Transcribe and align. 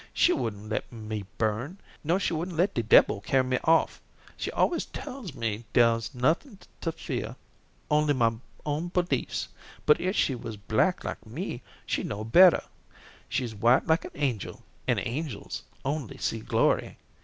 "She 0.15 0.33
wouldn't 0.33 0.67
let 0.67 0.91
me 0.91 1.25
burn, 1.37 1.77
nor 2.03 2.19
she 2.19 2.33
wouldn't 2.33 2.57
let 2.57 2.73
de 2.73 2.81
debbil 2.81 3.21
carry 3.21 3.43
me 3.43 3.59
off. 3.65 4.01
She 4.35 4.49
always 4.51 4.85
tells 4.85 5.35
me 5.35 5.65
dar's 5.73 6.15
nuffin 6.15 6.57
to 6.81 6.91
fear 6.91 7.35
only 7.91 8.15
my 8.15 8.33
own 8.65 8.89
b'liefs, 8.89 9.49
but 9.85 10.01
if 10.01 10.15
she 10.15 10.33
was 10.33 10.57
black 10.57 11.03
like 11.03 11.23
me 11.27 11.61
she'd 11.85 12.07
know 12.07 12.23
bettah. 12.23 12.67
She's 13.29 13.53
white 13.53 13.85
like 13.85 14.03
an 14.03 14.11
angel, 14.15 14.63
an' 14.87 14.97
angels 14.97 15.65
only 15.85 16.17
see 16.17 16.39
glory. 16.39 16.97